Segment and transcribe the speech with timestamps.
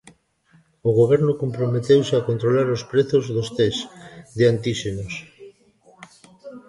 [0.89, 3.87] O Goberno comprometeuse a controlar os prezos dos tests
[4.37, 5.13] de antíxenos.